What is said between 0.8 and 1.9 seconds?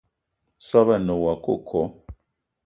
a ne woua coco